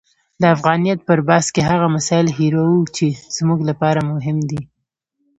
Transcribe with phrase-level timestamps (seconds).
[0.41, 3.05] د افغانیت پر بحث کې هغه مسایل هیروو چې
[3.37, 4.61] زموږ لپاره مهم دي.